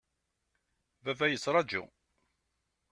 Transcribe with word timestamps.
Baba 1.05 1.25
yettraju. 1.29 1.83